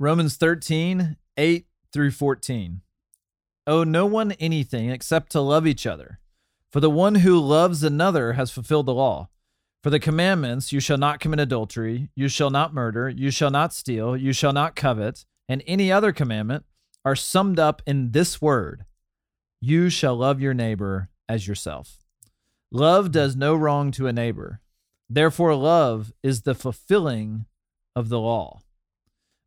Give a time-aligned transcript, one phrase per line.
[0.00, 2.80] Romans 13, 8 through 14.
[3.68, 6.18] Owe no one anything except to love each other.
[6.72, 9.28] For the one who loves another has fulfilled the law.
[9.84, 13.72] For the commandments, you shall not commit adultery, you shall not murder, you shall not
[13.72, 16.64] steal, you shall not covet, and any other commandment
[17.04, 18.86] are summed up in this word
[19.60, 21.98] You shall love your neighbor as yourself.
[22.72, 24.60] Love does no wrong to a neighbor.
[25.08, 27.46] Therefore, love is the fulfilling
[27.94, 28.63] of the law.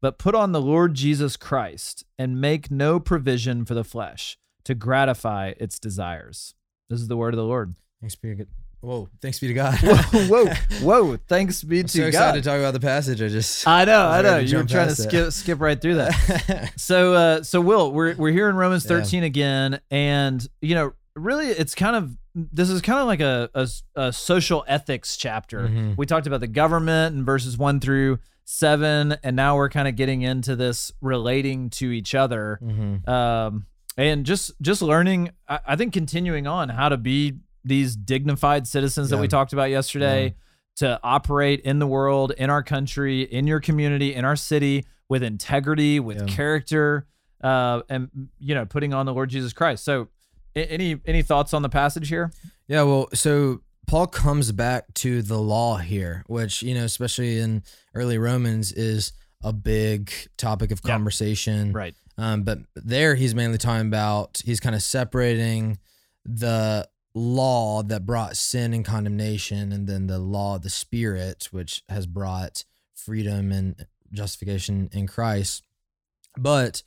[0.00, 4.74] but put on the Lord Jesus Christ and make no provision for the flesh to
[4.74, 6.54] gratify its desires.
[6.88, 7.74] This is the word of the Lord.
[8.00, 8.46] Thanks be to God.
[8.82, 9.74] Whoa, thanks be to God.
[9.82, 10.46] whoa, whoa,
[10.80, 11.16] whoa!
[11.28, 12.08] Thanks be I'm to so God.
[12.08, 13.20] excited to talk about the passage.
[13.20, 14.38] I just I know, I was know.
[14.38, 16.72] You were trying to skip skip right through that.
[16.76, 19.00] so, uh, so Will, we're we're here in Romans Yeah.
[19.02, 23.50] 13 again, and you know, really, it's kind of this is kind of like a
[23.54, 25.68] a, a social ethics chapter.
[25.68, 25.98] Mhm.
[25.98, 28.18] We talked about the government in verses one through
[28.52, 33.08] seven, and now we're kind of getting into this relating to each other, Mhm.
[33.08, 35.30] um, and just just learning.
[35.48, 39.70] I, I think continuing on how to be these dignified citizens that we talked about
[39.70, 40.34] yesterday
[40.76, 45.22] to operate in the world, in our country, in your community, in our city with
[45.22, 46.26] integrity, with Yeah.
[46.26, 47.06] character,
[47.44, 49.84] uh, and you know, putting on the Lord Jesus Christ.
[49.84, 50.08] So,
[50.56, 52.32] any any thoughts on the passage here?
[52.66, 53.60] Yeah, well, so
[53.90, 59.12] Paul comes back to the law here, which, you know, especially in early Romans is
[59.42, 61.72] a big topic of conversation.
[61.72, 61.96] Right.
[62.16, 65.80] Um, but there he's mainly talking about he's kind of separating
[66.24, 71.82] the law that brought sin and condemnation and then the law of the spirit which
[71.88, 72.64] has brought
[72.94, 75.64] freedom and justification in Christ.
[76.38, 76.84] But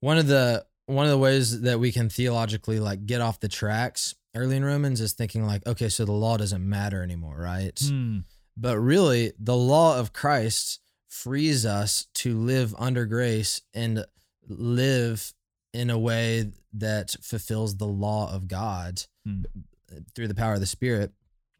[0.00, 3.48] one of the one of the ways that we can theologically like get off the
[3.48, 7.78] tracks early in Romans is thinking like okay so the law doesn't matter anymore, right?
[7.78, 8.18] Hmm.
[8.56, 14.04] But really, the law of Christ frees us to live under grace and
[14.48, 15.32] live
[15.72, 19.42] in a way that fulfills the law of God Hmm.
[20.14, 21.12] through the power of the Spirit.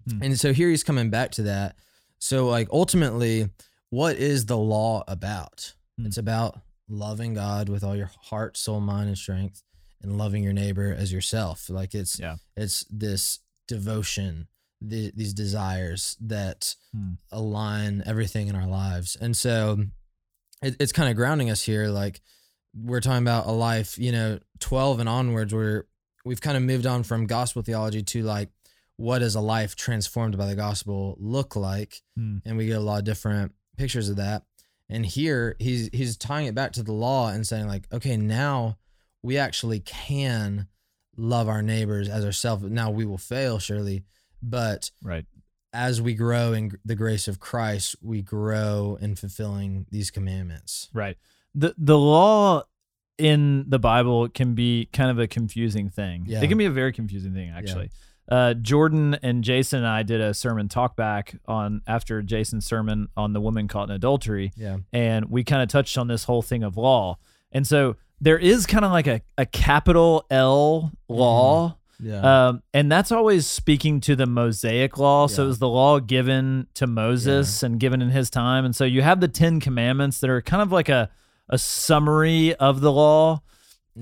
[0.08, 0.22] Hmm.
[0.22, 1.76] And so here he's coming back to that.
[2.18, 3.48] So, like, ultimately,
[3.90, 5.74] what is the law about?
[5.98, 6.06] Hmm.
[6.06, 9.62] It's about loving God with all your heart, soul, mind, and strength,
[10.02, 11.68] and loving your neighbor as yourself.
[11.68, 12.36] Like, it's Yeah.
[12.56, 14.48] it's this devotion,
[14.80, 17.12] the, these desires that Hmm.
[17.30, 19.16] align everything in our lives.
[19.20, 19.84] And so
[20.62, 21.88] it, it's kind of grounding us here.
[21.88, 22.20] Like
[22.74, 25.86] we're talking about a life, you know, 12 and onwards, where
[26.24, 28.50] we've kind of moved on from gospel theology to like,
[28.96, 32.02] what does a life transformed by the gospel look like?
[32.16, 32.38] Hmm.
[32.44, 34.42] And we get a lot of different pictures of that.
[34.88, 38.76] And here he's he's tying it back to the law and saying like, okay, now
[39.22, 40.66] we actually can
[41.16, 42.64] love our neighbors as ourselves.
[42.64, 44.04] Now we will fail surely,
[44.42, 45.26] but Right.
[45.72, 50.88] as we grow in the grace of Christ, we grow in fulfilling these commandments.
[50.92, 51.16] Right.
[51.54, 52.62] The the law
[53.18, 56.24] in the Bible can be kind of a confusing thing.
[56.26, 56.40] Yeah.
[56.42, 57.90] It can be a very confusing thing actually.
[58.30, 63.08] Uh, Jordan and Jason and I did a sermon talk back on after Jason's sermon
[63.16, 64.78] on the woman caught in adultery, Yeah.
[64.92, 67.18] and we kind of touched on this whole thing of law.
[67.52, 71.76] And so there is kind of like a, a capital L law.
[72.02, 72.48] Yeah.
[72.48, 75.26] Um, and that's always speaking to the Mosaic law.
[75.26, 75.44] So Yeah.
[75.44, 78.64] it was the law given to Moses and given in his time.
[78.64, 81.10] And so you have the Ten Commandments that are kind of like a,
[81.48, 83.42] a summary of the law.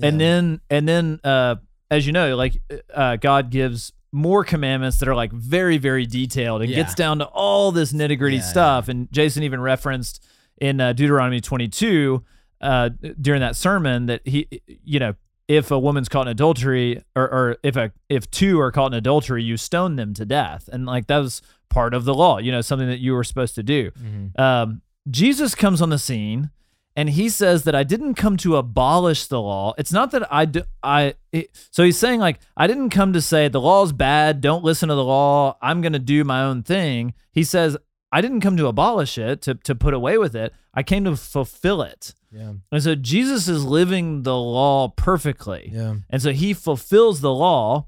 [0.01, 1.55] And then, and then, uh,
[1.91, 2.61] as you know, like
[2.93, 6.77] uh, God gives more commandments that are like very, very detailed and Yeah.
[6.77, 8.87] gets down to all this nitty gritty Yeah, stuff.
[8.87, 10.23] And Jason even referenced
[10.61, 12.23] in uh, Deuteronomy 22
[12.61, 12.89] uh,
[13.21, 14.47] during that sermon that he,
[14.83, 15.15] you know,
[15.47, 18.97] if a woman's caught in adultery or, or if a if two are caught in
[18.97, 22.51] adultery, you stone them to death, and like that was part of the law, you
[22.51, 23.91] know, something that you were supposed to do.
[23.91, 24.39] Mhm.
[24.39, 26.51] Um, Jesus comes on the scene,
[26.95, 29.73] and he says that I didn't come to abolish the law.
[29.77, 31.15] It's not that I do, I.
[31.31, 34.41] It, so he's saying like I didn't come to say the law's bad.
[34.41, 35.57] Don't listen to the law.
[35.61, 37.13] I'm gonna do my own thing.
[37.31, 37.77] He says
[38.11, 40.53] I didn't come to abolish it to to put away with it.
[40.73, 42.13] I came to fulfill it.
[42.31, 42.53] Yeah.
[42.71, 45.71] And so Jesus is living the law perfectly.
[45.73, 45.95] Yeah.
[46.09, 47.87] And so he fulfills the law.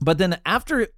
[0.00, 0.88] But then after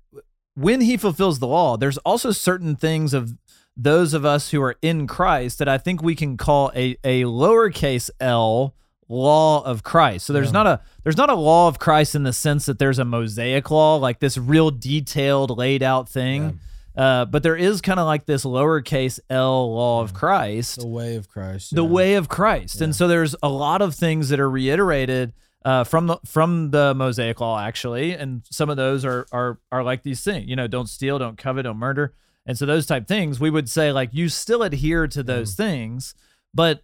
[0.55, 3.37] when he fulfills the law, there's also certain things of
[3.77, 7.23] those of us who are in Christ that I think we can call a, a
[7.23, 8.75] lowercase L
[9.09, 10.27] law of Christ.
[10.27, 10.53] So there's Yeah.
[10.53, 13.71] not a there's not a law of Christ in the sense that there's a Mosaic
[13.71, 16.61] law, like this real detailed, laid out thing.
[16.99, 21.15] Uh, but there is kind of like this lowercase L law of Christ, The way
[21.15, 21.75] of Christ.
[21.75, 21.89] the yeah.
[21.89, 22.81] way of Christ.
[22.81, 25.33] And so there's a lot of things that are reiterated
[25.65, 29.85] uh, from the from the Mosaic law actually, and some of those are are are
[29.85, 30.49] like these things.
[30.49, 32.15] You know, don't steal, don't covet, don't murder,
[32.47, 33.39] and so those type things.
[33.39, 36.15] We would say like you still adhere to those things,
[36.53, 36.83] but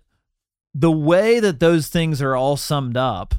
[0.75, 3.35] the way that those things are all summed up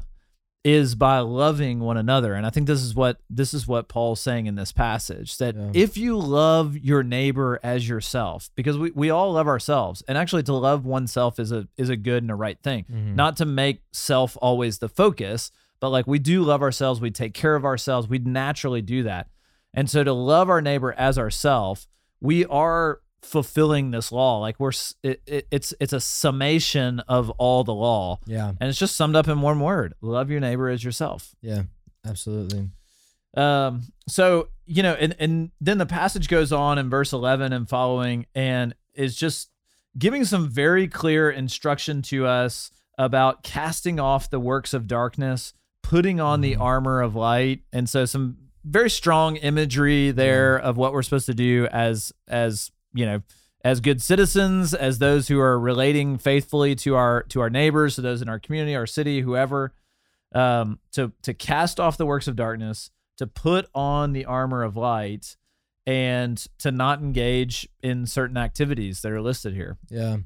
[0.65, 4.19] is by loving one another and i think this is what this is what paul's
[4.19, 5.69] saying in this passage that Yeah.
[5.75, 10.41] if you love your neighbor as yourself because we, we all love ourselves and actually
[10.43, 13.13] to love oneself is a is a good and a right thing Mhm.
[13.15, 17.35] not to make self always the focus but like we do love ourselves we take
[17.35, 19.27] care of ourselves we naturally do that
[19.71, 21.85] and so to love our neighbor as ourself
[22.21, 24.71] we are fulfilling this law like we're
[25.03, 28.49] it, it, it's it's a summation of all the law Yeah.
[28.59, 31.63] and it's just summed up in one word love your neighbor as yourself Yeah.
[32.05, 32.69] Absolutely.
[33.35, 37.67] um so you know and and then the passage goes on in verse 11 and
[37.67, 39.49] following and is just
[39.97, 46.19] giving some very clear instruction to us about casting off the works of darkness putting
[46.19, 46.61] on the Mhm.
[46.61, 51.33] armor of light and so some very strong imagery there of what we're supposed to
[51.35, 53.21] do as as you know
[53.63, 58.01] as good citizens as those who are relating faithfully to our to our neighbors to
[58.01, 59.73] those in our community our city whoever
[60.33, 64.75] um to to cast off the works of darkness to put on the armor of
[64.75, 65.35] light
[65.85, 70.17] and to not engage in certain activities that are listed here Yeah.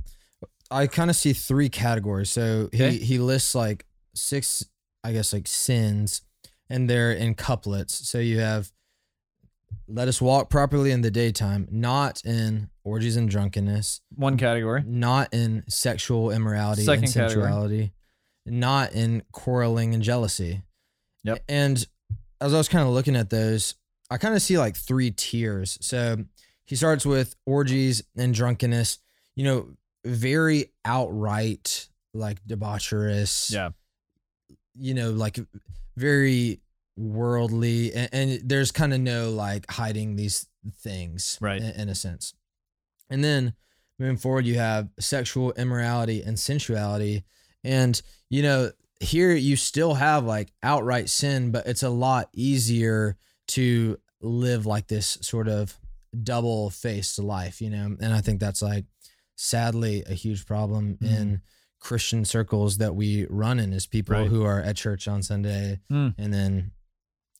[0.72, 2.30] I kind of see three categories.
[2.30, 2.98] So he, Okay.
[2.98, 4.64] he lists like six,
[5.04, 6.22] I guess, like sins,
[6.70, 8.08] and they're in couplets.
[8.08, 8.72] So you have,
[9.88, 15.34] let us walk properly in the daytime, not in orgies and drunkenness, one category not
[15.34, 17.44] in sexual immorality Second and category.
[17.44, 17.94] sensuality,
[18.46, 20.64] not in quarreling and jealousy.
[21.24, 21.44] Yep.
[21.48, 21.86] And
[22.42, 23.76] as I was kind of looking at those,
[24.10, 25.78] I kind of see like three tiers.
[25.82, 26.18] So
[26.66, 29.00] he starts with orgies and drunkenness,
[29.36, 29.70] you know,
[30.06, 33.70] very outright like debaucherous, yeah
[34.80, 35.40] you know, like
[35.98, 36.62] very
[37.00, 37.94] worldly.
[37.94, 40.46] And, and there's kind of no like hiding these
[40.82, 41.62] things, Right.
[41.62, 42.34] In, in a sense.
[43.10, 43.54] And then
[43.98, 47.24] moving forward, you have sexual immorality and sensuality.
[47.64, 48.00] And,
[48.30, 53.18] you know, here you still have like outright sin, but it's a lot easier
[53.50, 55.78] to live like this sort of
[56.24, 57.96] double faced life, you know?
[58.00, 58.86] And I think that's like
[59.36, 61.08] sadly a huge problem Mhm.
[61.18, 61.42] in
[61.80, 64.28] Christian circles that we run in is people Right.
[64.28, 66.14] who are at church on Sunday Mm.
[66.18, 66.72] and then,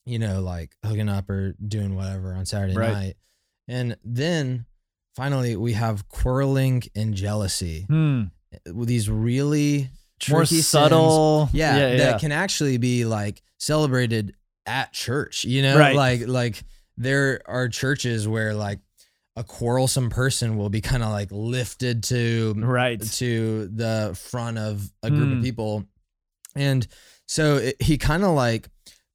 [0.10, 2.92] you know, like hooking up or doing whatever on Saturday Right.
[2.94, 3.16] night.
[3.68, 4.66] And then
[5.16, 7.86] finally, we have quarreling and jealousy.
[7.88, 8.24] Hmm.
[8.74, 9.90] With these really
[10.28, 12.18] more tricky sins, subtle yeah, yeah, that yeah.
[12.18, 14.34] can actually be like celebrated
[14.66, 15.46] at church.
[15.46, 15.96] You know, Right.
[15.96, 16.64] like like
[16.98, 18.80] there are churches where like
[19.36, 24.92] a quarrelsome person will be kind of like lifted to right to the front of
[25.04, 25.38] a group Mm.
[25.38, 25.86] of people.
[26.56, 26.86] And
[27.28, 28.68] so it, he kind of like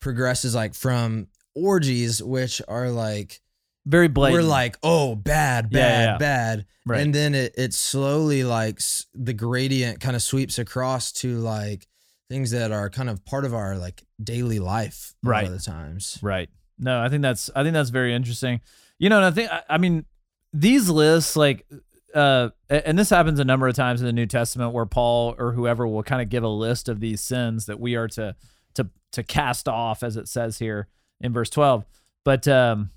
[0.05, 3.41] progresses like from orgies, which are like,
[3.87, 6.19] very blatant we're like, oh, bad, Yeah, bad, yeah.
[6.19, 6.67] bad.
[6.87, 7.01] Right.
[7.01, 11.87] And then it, it slowly like s- the gradient kind of sweeps across to like
[12.31, 15.47] things that are kind of part of our like daily life a lot Right.
[15.47, 16.19] of the times.
[16.23, 16.49] Right.
[16.78, 18.61] No, I think that's I think that's very interesting.
[18.99, 20.07] You know, and I think I, I mean
[20.55, 21.67] these lists like
[22.14, 25.52] uh and this happens a number of times in the New Testament where Paul or
[25.52, 28.35] whoever will kind of give a list of these sins that we are to
[28.75, 30.88] to to cast off as it says here
[31.21, 31.85] in verse 12.
[32.25, 32.90] But um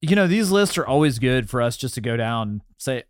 [0.00, 3.04] you know, these lists are always good for us just to go down and say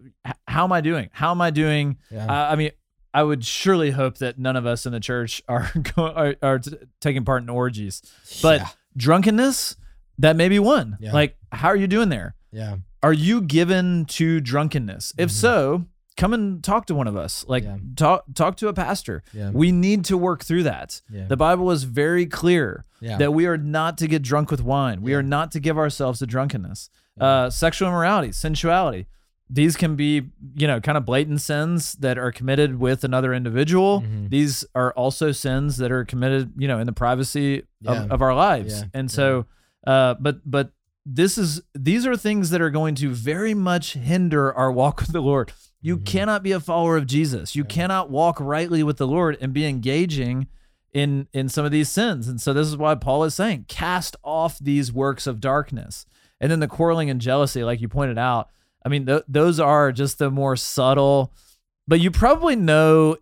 [0.46, 1.10] how am I doing?
[1.12, 1.98] How am I doing?
[2.10, 2.26] Yeah.
[2.32, 2.70] I I mean,
[3.12, 6.76] I would surely hope that none of us in the church are are, are t-
[7.00, 8.02] taking part in orgies.
[8.42, 8.68] But yeah.
[8.96, 9.76] drunkenness,
[10.18, 10.96] that may be one.
[11.00, 11.12] Yeah.
[11.12, 12.34] Like, how are you doing there?
[12.52, 12.76] Yeah.
[13.02, 15.12] Are you given to drunkenness?
[15.18, 15.32] If Mhm.
[15.32, 15.84] so,
[16.16, 17.44] come and talk to one of us.
[17.48, 17.76] Like, Yeah.
[17.96, 19.22] talk talk to a pastor.
[19.32, 19.50] Yeah.
[19.50, 21.00] We need to work through that.
[21.10, 21.26] Yeah.
[21.26, 22.84] The Bible is very clear
[23.18, 25.02] that we are not to get drunk with wine.
[25.02, 26.88] We are not to give ourselves to drunkenness.
[27.20, 29.06] Uh, sexual immorality, sensuality.
[29.50, 34.00] These can be, you know, kind of blatant sins that are committed with another individual.
[34.00, 34.30] Mhm.
[34.30, 38.34] These are also sins that are committed, you know, in the privacy of, of our
[38.34, 38.84] lives.
[38.94, 39.44] And so,
[39.86, 40.70] uh, but but
[41.06, 45.12] this is these are things that are going to very much hinder our walk with
[45.12, 45.52] the Lord.
[45.82, 46.06] You Mhm.
[46.06, 47.54] cannot be a follower of Jesus.
[47.54, 47.68] You Yeah.
[47.68, 50.46] cannot walk rightly with the Lord and be engaging
[50.92, 52.26] in in some of these sins.
[52.28, 56.06] And so this is why Paul is saying, cast off these works of darkness.
[56.40, 58.48] And then the quarreling and jealousy, like you pointed out,
[58.84, 61.32] I mean, th- those are just the more subtle.
[61.86, 63.16] But you probably know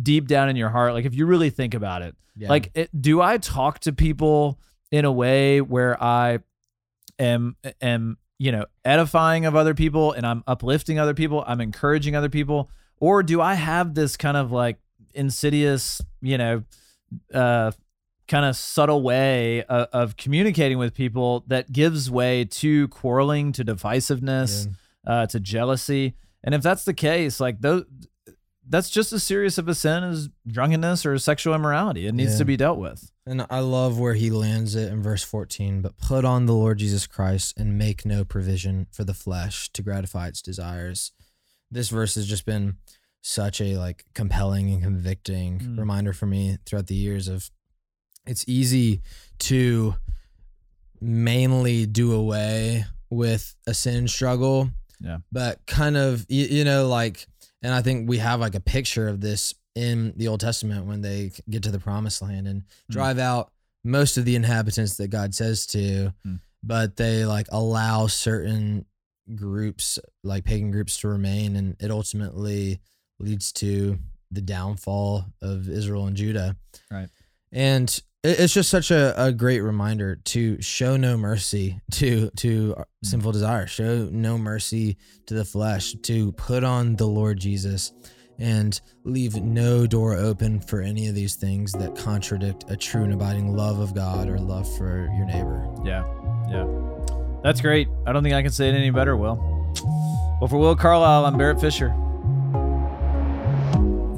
[0.00, 2.48] deep down in your heart, like if you really think about it, Yeah.
[2.48, 4.58] like it, do I talk to people
[4.92, 6.40] in a way where I
[7.18, 12.16] am am you know edifying of other people and I'm uplifting other people, I'm encouraging
[12.16, 14.78] other people, or do I have this kind of like
[15.14, 16.64] insidious, you know,
[17.32, 17.72] uh
[18.26, 23.64] kind of subtle way of, of communicating with people that gives way to quarreling, to
[23.64, 24.66] divisiveness,
[25.06, 26.14] uh, to jealousy.
[26.42, 27.84] And if that's the case, like those,
[28.68, 32.06] that's just as serious of a sin as drunkenness or sexual immorality.
[32.06, 32.38] It needs Yeah.
[32.38, 33.10] to be dealt with.
[33.26, 35.82] And I love where he lands it in verse 14.
[35.82, 39.82] But put on the Lord Jesus Christ and make no provision for the flesh to
[39.82, 41.12] gratify its desires.
[41.70, 42.76] This verse has just been
[43.20, 45.78] such a like compelling and convicting Mm.
[45.78, 47.50] reminder for me throughout the years of
[48.26, 49.00] it's easy
[49.38, 49.96] to
[51.00, 54.70] mainly do away with a sin struggle.
[55.00, 55.18] Yeah.
[55.32, 57.26] But kind of you, you know like
[57.64, 61.00] and I think we have like a picture of this in the Old Testament when
[61.00, 63.50] they get to the promised land and drive out
[63.82, 66.36] most of the inhabitants that God says to, Hmm.
[66.62, 68.86] but they like allow certain
[69.34, 72.80] groups, like pagan groups, to remain, and it ultimately
[73.18, 73.98] leads to
[74.30, 76.56] the downfall of Israel and Judah.
[76.90, 77.08] Right.
[77.52, 83.30] And it's just such a, a great reminder to show no mercy to to sinful
[83.30, 83.34] mm.
[83.34, 87.92] desire, show no mercy to the flesh, to put on the Lord Jesus
[88.38, 93.12] and leave no door open for any of these things that contradict a true and
[93.12, 95.68] abiding love of God or love for your neighbor.
[95.84, 96.04] Yeah.
[96.48, 96.66] Yeah.
[97.44, 97.88] That's great.
[98.06, 99.36] I don't think I can say it any better, Will.
[100.40, 101.94] Well, for Will Carlisle, I'm Barrett Fisher.